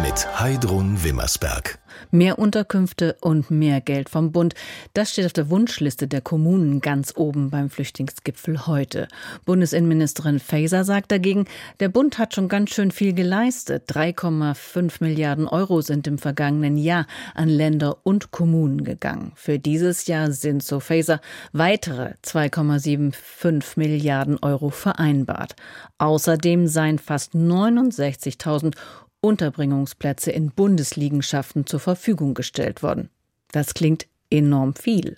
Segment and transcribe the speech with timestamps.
[0.00, 1.78] mit Heidrun Wimmersberg.
[2.10, 4.54] Mehr Unterkünfte und mehr Geld vom Bund.
[4.92, 9.08] Das steht auf der Wunschliste der Kommunen ganz oben beim Flüchtlingsgipfel heute.
[9.44, 11.46] Bundesinnenministerin Faeser sagt dagegen,
[11.80, 13.88] der Bund hat schon ganz schön viel geleistet.
[13.90, 19.32] 3,5 Milliarden Euro sind im vergangenen Jahr an Länder und Kommunen gegangen.
[19.36, 21.20] Für dieses Jahr sind, so Faeser,
[21.52, 25.54] weitere 2,75 Milliarden Euro vereinbart.
[25.98, 28.74] Außerdem seien fast 69.000
[29.24, 33.08] Unterbringungsplätze in Bundesliegenschaften zur Verfügung gestellt worden.
[33.52, 35.16] Das klingt enorm viel.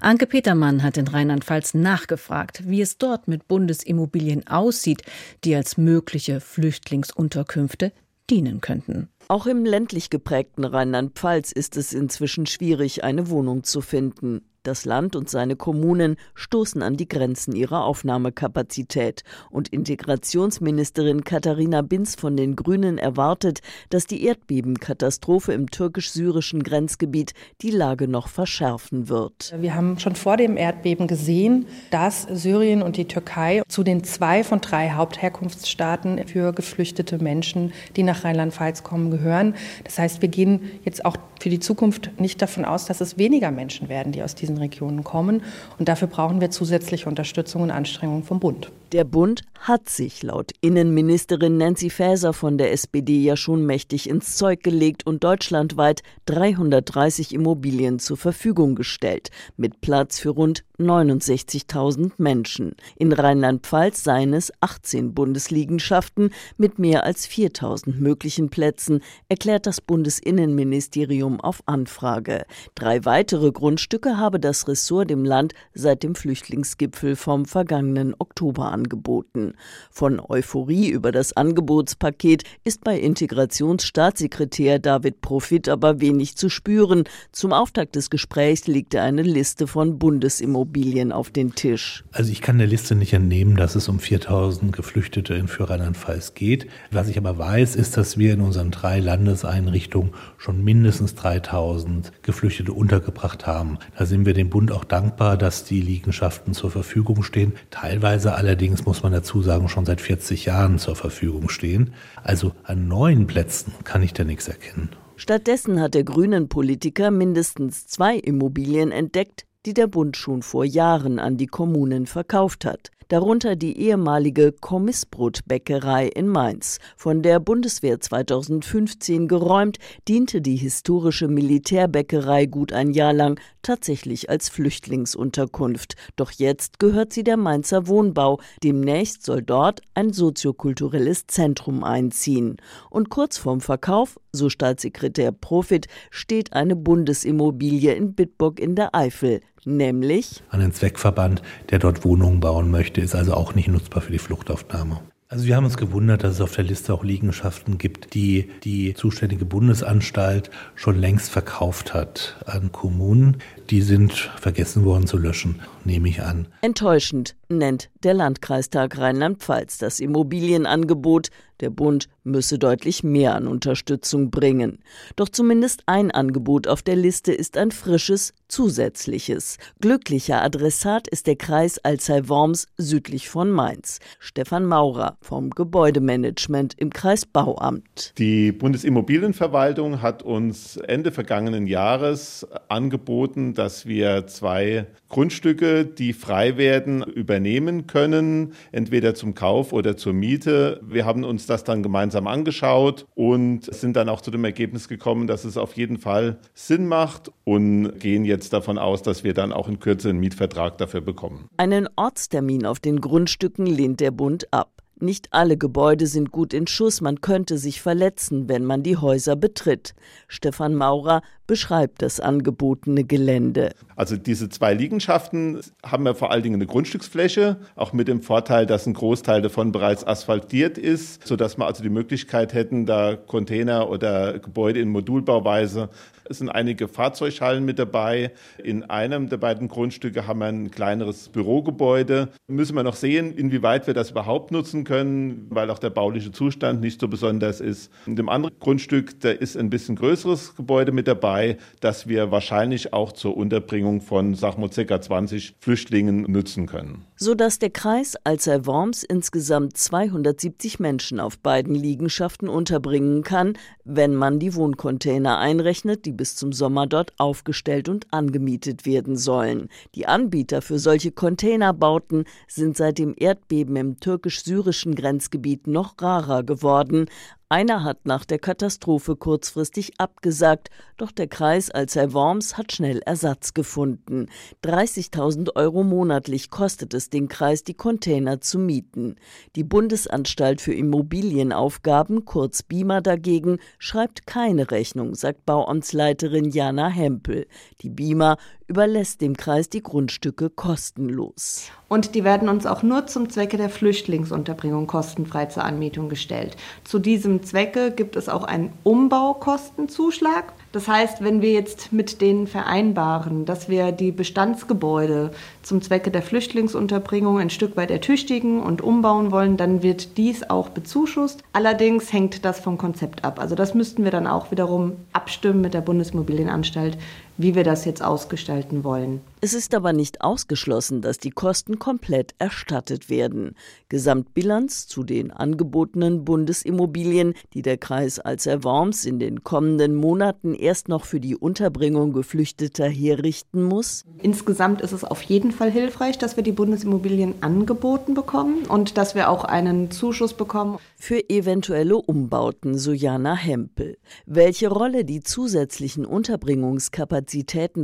[0.00, 5.02] Anke Petermann hat in Rheinland-Pfalz nachgefragt, wie es dort mit Bundesimmobilien aussieht,
[5.44, 7.92] die als mögliche Flüchtlingsunterkünfte
[8.28, 9.08] dienen könnten.
[9.28, 14.42] Auch im ländlich geprägten Rheinland-Pfalz ist es inzwischen schwierig, eine Wohnung zu finden.
[14.66, 19.22] Das Land und seine Kommunen stoßen an die Grenzen ihrer Aufnahmekapazität.
[19.48, 27.70] Und Integrationsministerin Katharina Binz von den Grünen erwartet, dass die Erdbebenkatastrophe im türkisch-syrischen Grenzgebiet die
[27.70, 29.54] Lage noch verschärfen wird.
[29.56, 34.42] Wir haben schon vor dem Erdbeben gesehen, dass Syrien und die Türkei zu den zwei
[34.42, 39.54] von drei Hauptherkunftsstaaten für geflüchtete Menschen, die nach Rheinland-Pfalz kommen, gehören.
[39.84, 43.52] Das heißt, wir gehen jetzt auch für die Zukunft nicht davon aus, dass es weniger
[43.52, 45.42] Menschen werden, die aus diesen Regionen kommen.
[45.78, 48.70] Und dafür brauchen wir zusätzliche Unterstützung und Anstrengungen vom Bund.
[48.92, 54.36] Der Bund hat sich laut Innenministerin Nancy Faeser von der SPD ja schon mächtig ins
[54.36, 62.74] Zeug gelegt und deutschlandweit 330 Immobilien zur Verfügung gestellt, mit Platz für rund 69.000 Menschen.
[62.96, 71.40] In Rheinland-Pfalz seien es 18 Bundesliegenschaften mit mehr als 4.000 möglichen Plätzen, erklärt das Bundesinnenministerium
[71.40, 72.44] auf Anfrage.
[72.74, 79.45] Drei weitere Grundstücke habe das Ressort dem Land seit dem Flüchtlingsgipfel vom vergangenen Oktober angeboten.
[79.90, 87.04] Von Euphorie über das Angebotspaket ist bei Integrationsstaatssekretär David Profit aber wenig zu spüren.
[87.32, 92.04] Zum Auftakt des Gesprächs legte eine Liste von Bundesimmobilien auf den Tisch.
[92.12, 96.66] Also ich kann der Liste nicht entnehmen, dass es um 4000 Geflüchtete in Rheinland-Pfalz geht.
[96.90, 102.72] Was ich aber weiß, ist, dass wir in unseren drei Landeseinrichtungen schon mindestens 3000 Geflüchtete
[102.72, 103.78] untergebracht haben.
[103.98, 107.52] Da sind wir dem Bund auch dankbar, dass die Liegenschaften zur Verfügung stehen.
[107.70, 111.92] Teilweise allerdings muss man dazu sagen, schon seit 40 Jahren zur Verfügung stehen.
[112.22, 114.90] Also an neuen Plätzen kann ich da nichts erkennen.
[115.16, 121.18] Stattdessen hat der grünen Politiker mindestens zwei Immobilien entdeckt, die der Bund schon vor Jahren
[121.18, 126.78] an die Kommunen verkauft hat darunter die ehemalige Kommissbrotbäckerei in Mainz.
[126.96, 129.78] Von der Bundeswehr 2015 geräumt,
[130.08, 135.94] diente die historische Militärbäckerei gut ein Jahr lang tatsächlich als Flüchtlingsunterkunft.
[136.16, 138.40] Doch jetzt gehört sie der Mainzer Wohnbau.
[138.62, 142.56] Demnächst soll dort ein soziokulturelles Zentrum einziehen.
[142.90, 149.40] Und kurz vorm Verkauf, so Staatssekretär Profit, steht eine Bundesimmobilie in Bitburg in der Eifel.
[149.66, 150.44] Nämlich?
[150.50, 155.00] Einen Zweckverband, der dort Wohnungen bauen möchte, ist also auch nicht nutzbar für die Fluchtaufnahme.
[155.28, 158.94] Also wir haben uns gewundert, dass es auf der Liste auch Liegenschaften gibt, die die
[158.94, 163.38] zuständige Bundesanstalt schon längst verkauft hat an Kommunen.
[163.70, 166.48] Die sind vergessen worden zu löschen, nehme ich an.
[166.60, 171.28] Enttäuschend nennt der Landkreistag Rheinland-Pfalz das Immobilienangebot.
[171.60, 174.80] Der Bund müsse deutlich mehr an Unterstützung bringen.
[175.14, 179.56] Doch zumindest ein Angebot auf der Liste ist ein frisches, zusätzliches.
[179.80, 184.00] Glücklicher Adressat ist der Kreis Alzey-Worms südlich von Mainz.
[184.18, 188.12] Stefan Maurer vom Gebäudemanagement im Kreisbauamt.
[188.18, 197.02] Die Bundesimmobilienverwaltung hat uns Ende vergangenen Jahres angeboten, dass wir zwei Grundstücke, die frei werden,
[197.02, 200.80] übernehmen können, entweder zum Kauf oder zur Miete.
[200.82, 205.26] Wir haben uns das dann gemeinsam angeschaut und sind dann auch zu dem Ergebnis gekommen,
[205.26, 209.52] dass es auf jeden Fall Sinn macht und gehen jetzt davon aus, dass wir dann
[209.52, 211.48] auch in Kürze einen Mietvertrag dafür bekommen.
[211.56, 214.70] Einen Ortstermin auf den Grundstücken lehnt der Bund ab.
[214.98, 219.36] Nicht alle Gebäude sind gut in Schuss, man könnte sich verletzen, wenn man die Häuser
[219.36, 219.94] betritt.
[220.26, 223.72] Stefan Maurer beschreibt das angebotene Gelände.
[223.94, 228.66] Also diese zwei Liegenschaften haben ja vor allen Dingen eine Grundstücksfläche, auch mit dem Vorteil,
[228.66, 233.88] dass ein Großteil davon bereits asphaltiert ist, sodass wir also die Möglichkeit hätten, da Container
[233.88, 235.88] oder Gebäude in Modulbauweise
[236.28, 238.32] Es sind einige Fahrzeughallen mit dabei.
[238.62, 242.28] In einem der beiden Grundstücke haben wir ein kleineres Bürogebäude.
[242.48, 246.80] Müssen wir noch sehen, inwieweit wir das überhaupt nutzen können, weil auch der bauliche Zustand
[246.80, 247.92] nicht so besonders ist.
[248.06, 251.35] In dem anderen Grundstück, da ist ein bisschen größeres Gebäude mit dabei,
[251.80, 255.00] das wir wahrscheinlich auch zur Unterbringung von, sagen wir, ca.
[255.00, 257.04] 20 Flüchtlingen nutzen können.
[257.16, 263.54] Sodass der Kreis Alzey-Worms insgesamt 270 Menschen auf beiden Liegenschaften unterbringen kann,
[263.84, 269.68] wenn man die Wohncontainer einrechnet, die bis zum Sommer dort aufgestellt und angemietet werden sollen.
[269.94, 277.06] Die Anbieter für solche Containerbauten sind seit dem Erdbeben im türkisch-syrischen Grenzgebiet noch rarer geworden.
[277.48, 284.26] Einer hat nach der Katastrophe kurzfristig abgesagt, doch der Kreis Alzey-Worms hat schnell Ersatz gefunden.
[284.64, 289.14] 30.000 Euro monatlich kostet es den Kreis, die Container zu mieten.
[289.54, 297.46] Die Bundesanstalt für Immobilienaufgaben, kurz BIMA dagegen, schreibt keine Rechnung, sagt Bauamtsleiterin Jana Hempel.
[297.80, 301.70] Die BIMA überlässt dem Kreis die Grundstücke kostenlos.
[301.88, 306.56] Und die werden uns auch nur zum Zwecke der Flüchtlingsunterbringung kostenfrei zur Anmietung gestellt.
[306.82, 310.52] Zu diesem Zwecke gibt es auch einen Umbaukostenzuschlag.
[310.72, 315.30] Das heißt, wenn wir jetzt mit denen vereinbaren, dass wir die Bestandsgebäude
[315.62, 320.68] zum Zwecke der Flüchtlingsunterbringung ein Stück weit ertüchtigen und umbauen wollen, dann wird dies auch
[320.68, 321.42] bezuschusst.
[321.52, 323.40] Allerdings hängt das vom Konzept ab.
[323.40, 326.98] Also das müssten wir dann auch wiederum abstimmen mit der Bundesmobilienanstalt,
[327.38, 329.20] wie wir das jetzt ausgestalten wollen.
[329.42, 333.54] Es ist aber nicht ausgeschlossen, dass die Kosten komplett erstattet werden.
[333.90, 340.88] Gesamtbilanz zu den angebotenen Bundesimmobilien, die der Kreis als Worms in den kommenden Monaten erst
[340.88, 344.04] noch für die Unterbringung Geflüchteter herrichten muss?
[344.22, 349.14] Insgesamt ist es auf jeden Fall hilfreich, dass wir die Bundesimmobilien angeboten bekommen und dass
[349.14, 350.78] wir auch einen Zuschuss bekommen.
[350.98, 353.98] Für eventuelle Umbauten, so Jana Hempel.
[354.24, 357.25] Welche Rolle die zusätzlichen Unterbringungskapazitäten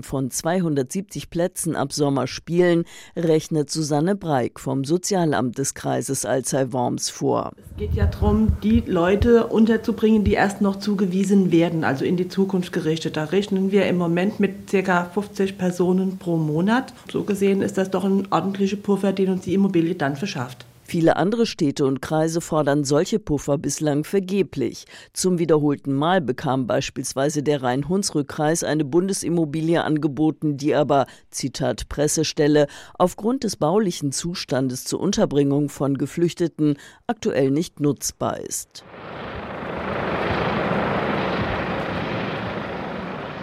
[0.03, 2.85] von 270 Plätzen Plätzen ab Sommer spielen,
[3.17, 7.51] rechnet Susanne Breik vom Sozialamt des Kreises Alzey-Worms vor.
[7.57, 12.29] Es geht ja darum, die Leute unterzubringen, die erst noch zugewiesen werden, also in die
[12.29, 13.17] Zukunft gerichtet.
[13.17, 15.05] Da rechnen wir im Moment mit ca.
[15.05, 16.95] 50 Personen pro Monat.
[17.11, 20.65] So gesehen ist das doch ein ordentlicher Puffer, den uns die Immobilie dann verschafft.
[20.85, 24.85] Viele andere Städte und Kreise fordern solche Puffer bislang vergeblich.
[25.13, 32.67] Zum wiederholten Mal bekam beispielsweise der Rhein-Hunsrück-Kreis eine Bundesimmobilie angeboten, die aber, Zitat Pressestelle,
[32.99, 36.77] aufgrund des baulichen Zustandes zur Unterbringung von Geflüchteten
[37.07, 38.85] aktuell nicht nutzbar ist.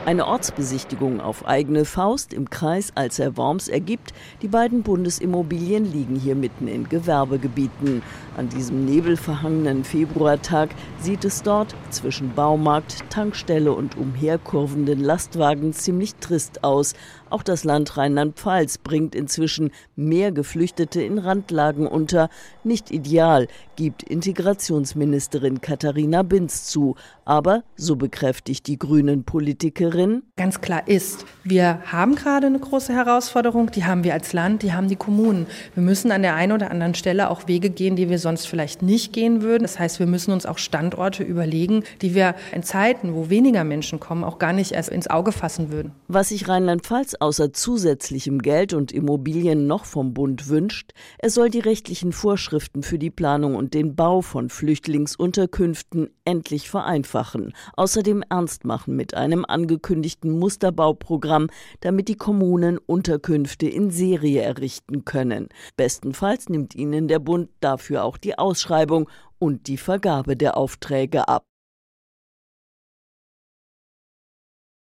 [0.05, 6.67] Eine Ortsbesichtigung auf eigene Faust im Kreis Alzey-Worms ergibt, die beiden Bundesimmobilien liegen hier mitten
[6.67, 8.01] in Gewerbegebieten.
[8.39, 10.69] An diesem nebelverhangenen Februartag
[11.01, 16.93] sieht es dort zwischen Baumarkt, Tankstelle und umherkurvenden Lastwagen ziemlich trist aus.
[17.29, 22.29] Auch das Land Rheinland-Pfalz bringt inzwischen mehr Geflüchtete in Randlagen unter.
[22.63, 26.95] Nicht ideal, gibt Integrationsministerin Katharina Binz zu.
[27.25, 33.69] Aber, so bekräftigt die grünen Politikerin, ganz klar ist, wir haben gerade eine große Herausforderung,
[33.69, 35.45] die haben wir als Land, die haben die Kommunen.
[35.75, 38.81] Wir müssen an der einen oder anderen Stelle auch Wege gehen, die wir sonst vielleicht
[38.81, 39.63] nicht gehen würden.
[39.63, 43.99] Das heißt, wir müssen uns auch Standorte überlegen, die wir in Zeiten, wo weniger Menschen
[43.99, 45.91] kommen, auch gar nicht erst ins Auge fassen würden.
[46.07, 51.59] Was sich Rheinland-Pfalz außer zusätzlichem Geld und Immobilien noch vom Bund wünscht, er soll die
[51.59, 57.53] rechtlichen Vorschriften für die Planung und den Bau von Flüchtlingsunterkünften endlich vereinfachen.
[57.75, 61.47] Außerdem ernst machen mit einem angekündigten Musterbauprogramm,
[61.81, 65.49] damit die Kommunen Unterkünfte in Serie errichten können.
[65.77, 69.09] Bestenfalls nimmt ihnen der Bund dafür auch die Ausschreibung
[69.39, 71.43] und die Vergabe der Aufträge ab.